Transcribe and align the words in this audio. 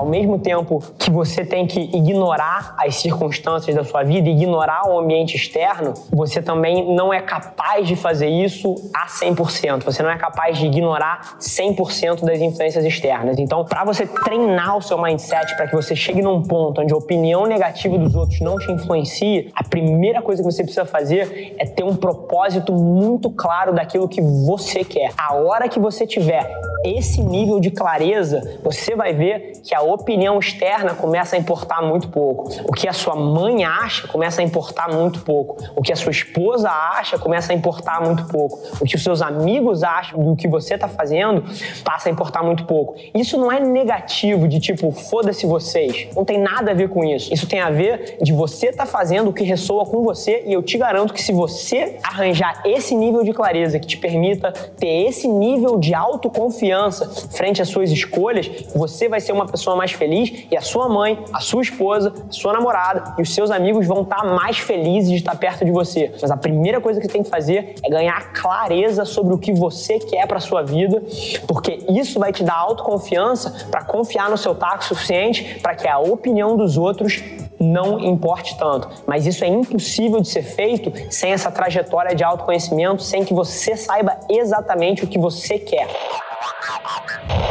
Ao 0.00 0.06
mesmo 0.06 0.38
tempo 0.38 0.82
que 0.98 1.10
você 1.10 1.44
tem 1.44 1.66
que 1.66 1.78
ignorar 1.78 2.74
as 2.78 2.94
circunstâncias 2.94 3.76
da 3.76 3.84
sua 3.84 4.02
vida, 4.02 4.30
ignorar 4.30 4.88
o 4.88 4.98
ambiente 4.98 5.36
externo, 5.36 5.92
você 6.10 6.40
também 6.40 6.94
não 6.94 7.12
é 7.12 7.20
capaz 7.20 7.86
de 7.86 7.94
fazer 7.94 8.30
isso 8.30 8.74
a 8.94 9.08
100%. 9.08 9.84
Você 9.84 10.02
não 10.02 10.08
é 10.08 10.16
capaz 10.16 10.56
de 10.56 10.64
ignorar 10.64 11.36
100% 11.38 12.24
das 12.24 12.40
influências 12.40 12.82
externas. 12.82 13.38
Então, 13.38 13.62
para 13.62 13.84
você 13.84 14.06
treinar 14.06 14.78
o 14.78 14.80
seu 14.80 14.96
mindset 14.96 15.54
para 15.54 15.66
que 15.66 15.76
você 15.76 15.94
chegue 15.94 16.22
num 16.22 16.44
ponto 16.44 16.80
onde 16.80 16.94
a 16.94 16.96
opinião 16.96 17.44
negativa 17.44 17.98
dos 17.98 18.14
outros 18.14 18.40
não 18.40 18.56
te 18.56 18.72
influencie, 18.72 19.52
a 19.54 19.62
primeira 19.62 20.22
coisa 20.22 20.42
que 20.42 20.50
você 20.50 20.62
precisa 20.62 20.86
fazer 20.86 21.56
é 21.58 21.66
ter 21.66 21.84
um 21.84 21.94
propósito 21.94 22.72
muito 22.72 23.28
claro 23.28 23.74
daquilo 23.74 24.08
que 24.08 24.22
você 24.22 24.82
quer. 24.82 25.12
A 25.18 25.34
hora 25.34 25.68
que 25.68 25.78
você 25.78 26.06
tiver 26.06 26.50
esse 26.84 27.22
nível 27.22 27.60
de 27.60 27.70
clareza, 27.70 28.58
você 28.62 28.96
vai 28.96 29.12
ver 29.12 29.60
que 29.62 29.74
a 29.74 29.89
opinião 29.94 30.38
externa 30.38 30.94
começa 30.94 31.36
a 31.36 31.38
importar 31.38 31.82
muito 31.82 32.08
pouco. 32.08 32.50
O 32.68 32.72
que 32.72 32.88
a 32.88 32.92
sua 32.92 33.14
mãe 33.14 33.64
acha 33.64 34.08
começa 34.08 34.40
a 34.40 34.44
importar 34.44 34.92
muito 34.92 35.20
pouco. 35.20 35.56
O 35.76 35.82
que 35.82 35.92
a 35.92 35.96
sua 35.96 36.10
esposa 36.10 36.70
acha 36.70 37.18
começa 37.18 37.52
a 37.52 37.54
importar 37.54 38.00
muito 38.02 38.26
pouco. 38.26 38.58
O 38.80 38.84
que 38.84 38.96
os 38.96 39.02
seus 39.02 39.22
amigos 39.22 39.82
acham 39.82 40.22
do 40.22 40.36
que 40.36 40.48
você 40.48 40.74
está 40.74 40.88
fazendo 40.88 41.44
passa 41.84 42.08
a 42.08 42.12
importar 42.12 42.42
muito 42.42 42.64
pouco. 42.64 42.96
Isso 43.14 43.38
não 43.38 43.50
é 43.50 43.60
negativo 43.60 44.48
de 44.48 44.60
tipo, 44.60 44.90
foda-se 44.90 45.46
vocês. 45.46 46.08
Não 46.14 46.24
tem 46.24 46.38
nada 46.38 46.72
a 46.72 46.74
ver 46.74 46.88
com 46.88 47.04
isso. 47.04 47.32
Isso 47.32 47.46
tem 47.46 47.60
a 47.60 47.70
ver 47.70 48.18
de 48.20 48.32
você 48.32 48.68
estar 48.68 48.86
tá 48.86 48.90
fazendo 48.90 49.30
o 49.30 49.32
que 49.32 49.44
ressoa 49.44 49.84
com 49.86 50.02
você 50.02 50.44
e 50.46 50.52
eu 50.52 50.62
te 50.62 50.78
garanto 50.78 51.12
que 51.12 51.22
se 51.22 51.32
você 51.32 51.98
arranjar 52.02 52.62
esse 52.64 52.94
nível 52.94 53.22
de 53.22 53.32
clareza 53.32 53.78
que 53.78 53.86
te 53.86 53.96
permita 53.96 54.52
ter 54.52 55.06
esse 55.08 55.28
nível 55.28 55.78
de 55.78 55.94
autoconfiança 55.94 57.08
frente 57.30 57.62
às 57.62 57.68
suas 57.68 57.90
escolhas, 57.90 58.50
você 58.74 59.08
vai 59.08 59.20
ser 59.20 59.32
uma 59.32 59.46
pessoa 59.46 59.76
mais 59.80 59.92
feliz 59.92 60.44
e 60.50 60.56
a 60.56 60.60
sua 60.60 60.90
mãe, 60.90 61.24
a 61.32 61.40
sua 61.40 61.62
esposa, 61.62 62.12
a 62.28 62.32
sua 62.32 62.52
namorada 62.52 63.14
e 63.16 63.22
os 63.22 63.34
seus 63.34 63.50
amigos 63.50 63.86
vão 63.86 64.02
estar 64.02 64.24
mais 64.24 64.58
felizes 64.58 65.10
de 65.10 65.16
estar 65.16 65.34
perto 65.36 65.64
de 65.64 65.70
você. 65.70 66.12
Mas 66.20 66.30
a 66.30 66.36
primeira 66.36 66.82
coisa 66.82 67.00
que 67.00 67.06
você 67.06 67.12
tem 67.12 67.22
que 67.22 67.30
fazer 67.30 67.76
é 67.82 67.88
ganhar 67.88 68.32
clareza 68.34 69.06
sobre 69.06 69.32
o 69.32 69.38
que 69.38 69.54
você 69.54 69.98
quer 69.98 70.26
para 70.26 70.38
sua 70.38 70.62
vida, 70.62 71.02
porque 71.46 71.78
isso 71.88 72.20
vai 72.20 72.30
te 72.30 72.44
dar 72.44 72.58
autoconfiança 72.58 73.68
para 73.70 73.82
confiar 73.82 74.28
no 74.28 74.36
seu 74.36 74.54
taco 74.54 74.84
suficiente 74.84 75.58
para 75.62 75.74
que 75.74 75.88
a 75.88 75.98
opinião 75.98 76.56
dos 76.58 76.76
outros 76.76 77.22
não 77.58 78.00
importe 78.00 78.56
tanto. 78.58 78.88
Mas 79.06 79.26
isso 79.26 79.44
é 79.44 79.48
impossível 79.48 80.20
de 80.20 80.28
ser 80.28 80.42
feito 80.42 80.92
sem 81.10 81.32
essa 81.32 81.50
trajetória 81.50 82.14
de 82.14 82.22
autoconhecimento, 82.22 83.02
sem 83.02 83.24
que 83.24 83.32
você 83.32 83.76
saiba 83.76 84.18
exatamente 84.28 85.04
o 85.04 85.06
que 85.06 85.18
você 85.18 85.58
quer 85.58 85.88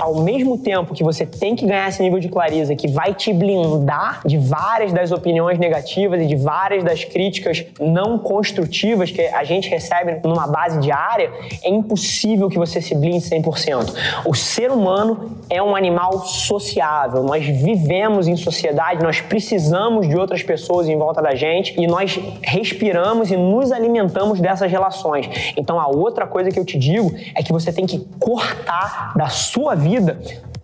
ao 0.00 0.22
mesmo 0.22 0.56
tempo 0.56 0.94
que 0.94 1.04
você 1.04 1.26
tem 1.26 1.54
que 1.54 1.66
ganhar 1.66 1.88
esse 1.88 2.02
nível 2.02 2.18
de 2.18 2.28
clareza 2.28 2.74
que 2.74 2.88
vai 2.88 3.12
te 3.12 3.32
blindar 3.32 4.22
de 4.24 4.38
várias 4.38 4.92
das 4.92 5.12
opiniões 5.12 5.58
negativas 5.58 6.22
e 6.22 6.26
de 6.26 6.36
várias 6.36 6.82
das 6.82 7.04
críticas 7.04 7.64
não 7.78 8.18
construtivas 8.18 9.10
que 9.10 9.20
a 9.20 9.44
gente 9.44 9.68
recebe 9.68 10.20
numa 10.24 10.46
base 10.46 10.80
diária, 10.80 11.30
é 11.62 11.68
impossível 11.68 12.48
que 12.48 12.58
você 12.58 12.80
se 12.80 12.94
blinde 12.94 13.18
100%. 13.18 14.22
O 14.24 14.34
ser 14.34 14.70
humano 14.70 15.38
é 15.50 15.62
um 15.62 15.76
animal 15.76 16.24
sociável, 16.24 17.22
nós 17.22 17.44
vivemos 17.44 18.26
em 18.26 18.36
sociedade, 18.36 19.02
nós 19.02 19.20
precisamos 19.20 20.08
de 20.08 20.16
outras 20.16 20.42
pessoas 20.42 20.88
em 20.88 20.96
volta 20.96 21.20
da 21.20 21.34
gente 21.34 21.78
e 21.78 21.86
nós 21.86 22.18
respiramos 22.42 23.30
e 23.30 23.36
nos 23.36 23.70
alimentamos 23.70 24.40
dessas 24.40 24.70
relações. 24.70 25.52
Então 25.56 25.78
a 25.78 25.88
outra 25.88 26.26
coisa 26.26 26.50
que 26.50 26.58
eu 26.58 26.64
te 26.64 26.78
digo 26.78 27.12
é 27.34 27.42
que 27.42 27.52
você 27.52 27.70
tem 27.70 27.84
que 27.84 27.98
cortar 28.18 29.12
da 29.14 29.28
sua 29.28 29.74
vida 29.74 29.89
vida 29.90 30.20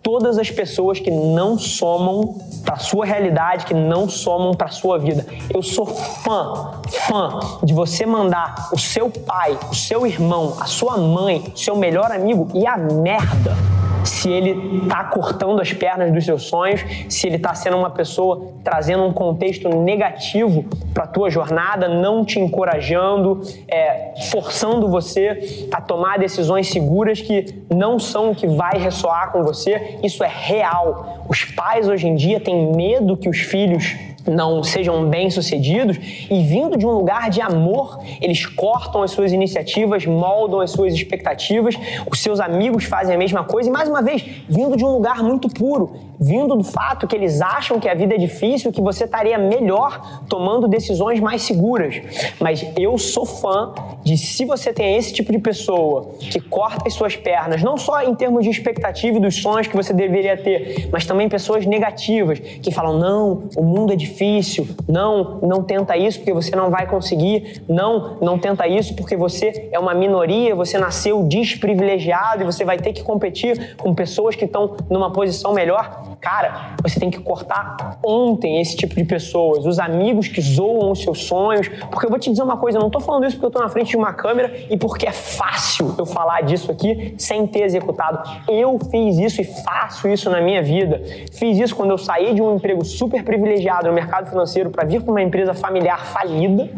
todas 0.07 0.37
as 0.37 0.49
pessoas 0.49 1.01
que 1.01 1.11
não 1.11 1.59
somam 1.59 2.37
para 2.63 2.77
sua 2.77 3.05
realidade, 3.05 3.65
que 3.65 3.73
não 3.73 4.07
somam 4.07 4.53
para 4.53 4.69
sua 4.69 4.97
vida. 4.97 5.25
Eu 5.53 5.61
sou 5.61 5.85
fã, 5.85 6.79
fã 6.87 7.39
de 7.61 7.73
você 7.73 8.05
mandar 8.05 8.69
o 8.71 8.79
seu 8.79 9.09
pai, 9.09 9.59
o 9.69 9.75
seu 9.75 10.07
irmão, 10.07 10.55
a 10.61 10.65
sua 10.65 10.97
mãe, 10.97 11.51
seu 11.57 11.75
melhor 11.75 12.09
amigo 12.09 12.47
e 12.53 12.65
a 12.65 12.77
merda 12.77 13.76
se 14.07 14.29
ele 14.31 14.83
está 14.83 15.03
cortando 15.03 15.61
as 15.61 15.73
pernas 15.73 16.11
dos 16.11 16.25
seus 16.25 16.43
sonhos, 16.43 16.81
se 17.09 17.27
ele 17.27 17.35
está 17.35 17.53
sendo 17.53 17.77
uma 17.77 17.89
pessoa 17.89 18.53
trazendo 18.63 19.03
um 19.03 19.13
contexto 19.13 19.69
negativo 19.69 20.65
para 20.93 21.03
a 21.03 21.07
tua 21.07 21.29
jornada, 21.29 21.87
não 21.87 22.25
te 22.25 22.39
encorajando, 22.39 23.41
é, 23.67 24.13
forçando 24.31 24.87
você 24.87 25.67
a 25.71 25.81
tomar 25.81 26.17
decisões 26.19 26.69
seguras 26.69 27.21
que 27.21 27.63
não 27.69 27.99
são 27.99 28.31
o 28.31 28.35
que 28.35 28.47
vai 28.47 28.77
ressoar 28.77 29.31
com 29.31 29.43
você. 29.43 29.99
Isso 30.03 30.23
é 30.23 30.31
real. 30.31 31.25
Os 31.29 31.45
pais 31.45 31.87
hoje 31.87 32.07
em 32.07 32.15
dia 32.15 32.39
têm 32.39 32.73
medo 32.73 33.17
que 33.17 33.29
os 33.29 33.37
filhos 33.37 33.95
não 34.31 34.63
sejam 34.63 35.09
bem-sucedidos 35.09 35.97
e 36.29 36.41
vindo 36.43 36.77
de 36.77 36.85
um 36.85 36.91
lugar 36.91 37.29
de 37.29 37.41
amor, 37.41 37.99
eles 38.21 38.45
cortam 38.45 39.01
as 39.01 39.11
suas 39.11 39.31
iniciativas, 39.31 40.05
moldam 40.05 40.59
as 40.59 40.71
suas 40.71 40.93
expectativas, 40.93 41.75
os 42.09 42.19
seus 42.19 42.39
amigos 42.39 42.83
fazem 42.83 43.15
a 43.15 43.17
mesma 43.17 43.43
coisa 43.43 43.69
e 43.69 43.71
mais 43.71 43.89
uma 43.89 44.01
vez, 44.01 44.23
vindo 44.47 44.75
de 44.75 44.83
um 44.83 44.89
lugar 44.89 45.23
muito 45.23 45.47
puro, 45.49 45.95
vindo 46.19 46.55
do 46.55 46.63
fato 46.63 47.07
que 47.07 47.15
eles 47.15 47.41
acham 47.41 47.79
que 47.79 47.87
a 47.87 47.93
vida 47.93 48.15
é 48.15 48.17
difícil, 48.17 48.71
que 48.71 48.81
você 48.81 49.05
estaria 49.05 49.37
melhor 49.37 50.23
tomando 50.27 50.67
decisões 50.67 51.19
mais 51.19 51.43
seguras. 51.43 52.01
Mas 52.39 52.65
eu 52.77 52.97
sou 52.97 53.25
fã 53.25 53.73
de 54.03 54.17
se 54.17 54.45
você 54.45 54.73
tem 54.73 54.97
esse 54.97 55.13
tipo 55.13 55.31
de 55.31 55.39
pessoa 55.39 56.11
que 56.19 56.39
corta 56.39 56.87
as 56.87 56.93
suas 56.93 57.15
pernas, 57.15 57.63
não 57.63 57.77
só 57.77 58.01
em 58.01 58.13
termos 58.15 58.43
de 58.43 58.49
expectativa 58.49 59.17
e 59.17 59.21
dos 59.21 59.35
sonhos 59.41 59.67
que 59.67 59.75
você 59.75 59.93
deveria 59.93 60.37
ter, 60.37 60.89
mas 60.91 61.05
também 61.05 61.29
pessoas 61.29 61.65
negativas 61.65 62.39
que 62.39 62.71
falam: 62.71 62.97
"Não, 62.97 63.43
o 63.55 63.63
mundo 63.63 63.93
é 63.93 63.95
difícil 63.95 64.16
difícil. 64.17 64.67
Não, 64.87 65.39
não 65.41 65.63
tenta 65.63 65.95
isso 65.95 66.19
porque 66.19 66.33
você 66.33 66.55
não 66.55 66.71
vai 66.71 66.87
conseguir. 66.87 67.61
Não, 67.69 68.17
não 68.19 68.39
tenta 68.39 68.67
isso 68.67 68.95
porque 68.95 69.15
você 69.15 69.69
é 69.71 69.79
uma 69.79 69.93
minoria, 69.93 70.55
você 70.55 70.77
nasceu 70.77 71.23
desprivilegiado 71.23 72.41
e 72.41 72.45
você 72.45 72.65
vai 72.65 72.77
ter 72.77 72.93
que 72.93 73.03
competir 73.03 73.75
com 73.77 73.93
pessoas 73.93 74.35
que 74.35 74.45
estão 74.45 74.75
numa 74.89 75.11
posição 75.11 75.53
melhor. 75.53 76.15
Cara, 76.19 76.75
você 76.81 76.99
tem 76.99 77.11
que 77.11 77.19
cortar 77.19 77.99
ontem 78.03 78.59
esse 78.59 78.75
tipo 78.75 78.95
de 78.95 79.03
pessoas, 79.03 79.65
os 79.65 79.77
amigos 79.77 80.27
que 80.27 80.41
zoam 80.41 80.91
os 80.91 81.01
seus 81.01 81.23
sonhos. 81.25 81.67
Porque 81.91 82.05
eu 82.05 82.09
vou 82.09 82.19
te 82.19 82.31
dizer 82.31 82.41
uma 82.41 82.57
coisa, 82.57 82.79
eu 82.79 82.81
não 82.81 82.89
tô 82.89 82.99
falando 82.99 83.25
isso 83.25 83.35
porque 83.35 83.45
eu 83.45 83.51
tô 83.51 83.59
na 83.59 83.69
frente 83.69 83.91
de 83.91 83.97
uma 83.97 84.13
câmera 84.13 84.51
e 84.69 84.77
porque 84.77 85.05
é 85.05 85.11
fácil 85.11 85.93
eu 85.97 86.05
falar 86.05 86.41
disso 86.41 86.71
aqui 86.71 87.13
sem 87.17 87.45
ter 87.45 87.61
executado. 87.61 88.27
Eu 88.49 88.79
fiz 88.89 89.17
isso 89.17 89.41
e 89.41 89.43
faço 89.43 90.07
isso 90.07 90.29
na 90.29 90.41
minha 90.41 90.61
vida. 90.61 91.01
Fiz 91.33 91.59
isso 91.59 91.75
quando 91.75 91.91
eu 91.91 91.97
saí 91.97 92.33
de 92.33 92.41
um 92.41 92.55
emprego 92.55 92.83
super 92.83 93.23
privilegiado 93.23 93.87
no 93.87 93.93
mercado 93.93 94.06
mercado 94.07 94.29
financeiro 94.29 94.69
para 94.69 94.87
vir 94.87 95.01
para 95.01 95.11
uma 95.11 95.21
empresa 95.21 95.53
familiar 95.53 96.05
falida. 96.05 96.69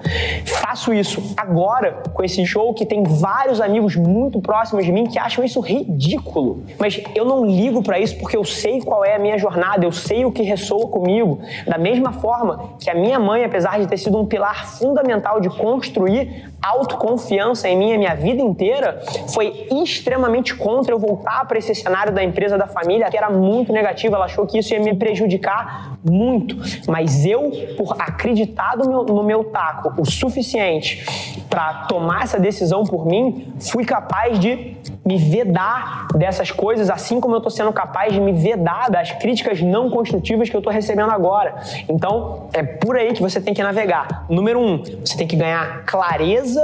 Faço 0.46 0.92
isso 0.92 1.34
agora 1.38 2.02
com 2.12 2.24
esse 2.24 2.44
show 2.46 2.74
que 2.74 2.86
tem 2.86 3.04
vários 3.04 3.62
amigos 3.62 3.96
muito 3.96 4.42
próximos 4.42 4.84
de 4.84 4.92
mim 4.92 5.06
que 5.06 5.20
acham 5.20 5.44
isso 5.44 5.60
ridículo. 5.60 6.64
Mas 6.80 7.02
eu 7.16 7.24
não 7.24 7.46
ligo 7.46 7.84
para 7.84 8.00
isso 8.00 8.18
porque 8.18 8.36
eu 8.36 8.44
sei 8.44 8.82
qual 8.82 9.06
é 9.06 9.16
a 9.16 9.20
minha 9.20 9.38
jornada, 9.38 9.86
eu 9.86 9.92
sei 9.92 10.26
o 10.26 10.32
que 10.32 10.42
ressoa 10.42 10.88
comigo. 10.88 11.40
Da 11.68 11.78
mesma 11.78 12.12
forma 12.14 12.72
que 12.80 12.90
a 12.90 12.96
minha 12.96 13.20
mãe, 13.20 13.46
apesar 13.46 13.80
de 13.80 13.88
ter 13.88 13.98
sido 13.98 14.18
um 14.18 14.26
pilar 14.26 14.66
fundamental 14.66 15.40
de 15.40 15.50
construir 15.50 16.50
autoconfiança 16.62 17.68
em 17.70 17.78
mim 17.78 17.94
a 17.94 17.98
minha 17.98 18.16
vida 18.16 18.42
inteira, 18.42 19.02
foi 19.34 19.68
extremamente 19.72 20.56
contra 20.56 20.94
eu 20.94 21.00
voltar 21.00 21.48
para 21.48 21.58
esse 21.58 21.74
cenário 21.74 22.14
da 22.14 22.24
empresa 22.24 22.58
da 22.58 22.68
família, 22.68 23.10
que 23.10 23.18
era 23.18 23.30
muito 23.30 23.72
negativo. 23.72 24.16
Ela 24.16 24.26
achou 24.26 24.46
que 24.46 24.58
isso 24.58 24.74
ia 24.74 24.80
me 24.80 24.94
prejudicar 24.96 25.98
muito. 26.04 26.58
Mas 26.88 27.26
eu, 27.26 27.52
por 27.78 27.96
acreditar 28.00 28.78
no 28.78 28.90
meu, 28.90 29.04
no 29.04 29.24
meu 29.24 29.44
taco 29.46 30.02
o 30.02 30.06
suficiente 30.06 31.06
para 31.50 31.86
tomar 31.86 32.24
essa 32.24 32.40
decisão 32.40 32.84
por 32.84 33.06
mim, 33.06 33.54
fui 33.60 33.86
capaz 33.86 34.40
de 34.40 34.78
me 35.10 35.18
vedar 35.18 36.08
dessas 36.14 36.52
coisas, 36.52 36.88
assim 36.88 37.20
como 37.20 37.34
eu 37.34 37.40
estou 37.40 37.50
sendo 37.50 37.74
capaz 37.74 38.14
de 38.14 38.22
me 38.22 38.32
vedar 38.32 38.92
das 38.92 39.12
críticas 39.14 39.60
não 39.60 39.90
construtivas 39.90 40.48
que 40.48 40.56
eu 40.56 40.60
estou 40.60 40.72
recebendo 40.72 41.10
agora. 41.10 41.56
Então, 41.90 42.48
é 42.54 42.62
por 42.62 42.96
aí 42.96 43.12
que 43.12 43.22
você 43.22 43.42
tem 43.42 43.52
que 43.52 43.64
navegar. 43.64 44.28
Número 44.30 44.60
um, 44.60 44.84
você 45.04 45.18
tem 45.18 45.26
que 45.26 45.36
ganhar 45.36 45.84
clareza 45.84 46.62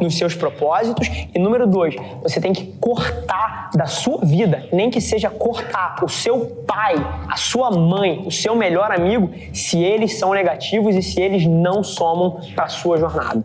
nos 0.00 0.18
seus 0.18 0.34
propósitos. 0.34 1.08
E 1.32 1.38
número 1.38 1.68
dois, 1.68 1.94
você 2.20 2.40
tem 2.40 2.52
que 2.52 2.66
cortar 2.80 3.70
da 3.72 3.86
sua 3.86 4.18
vida, 4.24 4.66
nem 4.72 4.90
que 4.90 5.00
seja 5.00 5.30
cortar 5.30 6.02
o 6.02 6.08
seu 6.08 6.46
pai, 6.66 6.94
a 7.28 7.36
sua 7.36 7.70
mãe, 7.70 8.24
o 8.26 8.30
seu 8.30 8.56
melhor 8.56 8.90
amigo, 8.90 9.30
se 9.52 9.78
eles 9.78 10.18
são 10.18 10.32
negativos 10.32 10.96
e 10.96 11.02
se 11.02 11.20
eles 11.20 11.46
não 11.46 11.84
somam 11.84 12.40
para 12.56 12.66
sua 12.66 12.98
jornada. 12.98 13.44